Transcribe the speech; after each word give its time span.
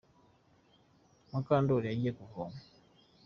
mukandori 1.31 1.85
yagiye 1.87 2.11
kuvoma 2.19 2.57